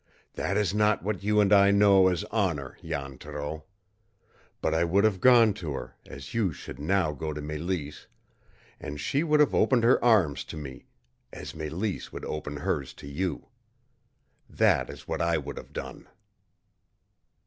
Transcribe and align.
"That 0.33 0.57
is 0.57 0.73
not 0.73 1.03
what 1.03 1.21
you 1.21 1.39
and 1.39 1.53
I 1.53 1.69
know 1.69 2.07
as 2.07 2.23
honor, 2.31 2.75
Jan 2.83 3.19
Thoreau. 3.19 3.65
But 4.59 4.73
I 4.73 4.83
would 4.83 5.03
have 5.03 5.21
gone 5.21 5.53
to 5.61 5.73
her, 5.73 5.95
as 6.07 6.33
you 6.33 6.51
should 6.51 6.79
now 6.79 7.11
go 7.11 7.33
to 7.33 7.39
Mélisse, 7.39 8.07
and 8.79 8.99
she 8.99 9.21
would 9.23 9.39
have 9.39 9.53
opened 9.53 9.83
her 9.83 10.03
arms 10.03 10.43
to 10.45 10.57
me, 10.57 10.85
as 11.31 11.53
Mélisse 11.53 12.11
would 12.11 12.25
opens 12.25 12.61
hers 12.61 12.95
to 12.95 13.05
you. 13.07 13.49
That 14.49 14.89
is 14.89 15.07
what 15.07 15.21
I 15.21 15.37
would 15.37 15.57
have 15.57 15.71
done." 15.71 16.07